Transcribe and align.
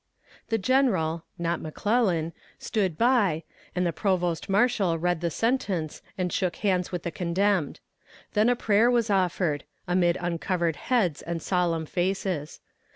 "The 0.49 0.57
General 0.57 1.25
(not 1.37 1.61
McClellan) 1.61 2.33
stood 2.57 2.97
by, 2.97 3.43
and 3.75 3.85
the 3.85 3.93
Provost 3.93 4.49
Marshal 4.49 4.97
read 4.97 5.21
the 5.21 5.29
sentence 5.29 6.01
and 6.17 6.33
shook 6.33 6.55
hands 6.55 6.91
with 6.91 7.03
the 7.03 7.11
condemned. 7.11 7.79
Then 8.33 8.49
a 8.49 8.55
prayer 8.55 8.89
was 8.89 9.11
offered, 9.11 9.63
amid 9.87 10.17
uncovered 10.19 10.77
heads 10.77 11.21
and 11.21 11.39
solemn 11.39 11.85
faces. 11.85 12.61